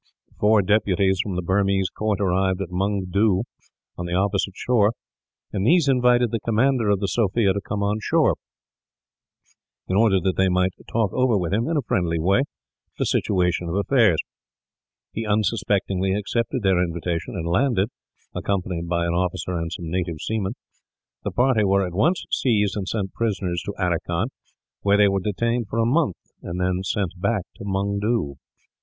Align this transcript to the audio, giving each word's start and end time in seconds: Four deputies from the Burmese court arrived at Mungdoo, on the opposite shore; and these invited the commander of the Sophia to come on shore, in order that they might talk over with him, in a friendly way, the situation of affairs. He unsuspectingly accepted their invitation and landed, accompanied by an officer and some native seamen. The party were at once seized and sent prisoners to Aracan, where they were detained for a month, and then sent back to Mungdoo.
Four 0.39 0.63
deputies 0.63 1.19
from 1.21 1.35
the 1.35 1.43
Burmese 1.43 1.91
court 1.91 2.19
arrived 2.19 2.59
at 2.59 2.71
Mungdoo, 2.71 3.43
on 3.99 4.07
the 4.07 4.15
opposite 4.15 4.55
shore; 4.55 4.93
and 5.53 5.63
these 5.63 5.87
invited 5.87 6.31
the 6.31 6.39
commander 6.39 6.89
of 6.89 6.99
the 6.99 7.07
Sophia 7.07 7.53
to 7.53 7.61
come 7.61 7.83
on 7.83 7.99
shore, 8.01 8.33
in 9.87 9.95
order 9.95 10.19
that 10.19 10.37
they 10.37 10.49
might 10.49 10.71
talk 10.91 11.13
over 11.13 11.37
with 11.37 11.53
him, 11.53 11.67
in 11.67 11.77
a 11.77 11.83
friendly 11.83 12.17
way, 12.19 12.41
the 12.97 13.05
situation 13.05 13.69
of 13.69 13.75
affairs. 13.75 14.17
He 15.13 15.23
unsuspectingly 15.23 16.13
accepted 16.15 16.63
their 16.63 16.81
invitation 16.81 17.35
and 17.35 17.45
landed, 17.45 17.89
accompanied 18.33 18.87
by 18.89 19.05
an 19.05 19.13
officer 19.13 19.51
and 19.51 19.71
some 19.71 19.91
native 19.91 20.17
seamen. 20.19 20.53
The 21.23 21.29
party 21.29 21.63
were 21.63 21.85
at 21.85 21.93
once 21.93 22.25
seized 22.31 22.75
and 22.75 22.87
sent 22.87 23.13
prisoners 23.13 23.61
to 23.65 23.75
Aracan, 23.77 24.29
where 24.81 24.97
they 24.97 25.07
were 25.07 25.21
detained 25.21 25.67
for 25.67 25.77
a 25.77 25.85
month, 25.85 26.15
and 26.41 26.59
then 26.59 26.81
sent 26.81 27.11
back 27.21 27.43
to 27.57 27.63
Mungdoo. 27.65 28.37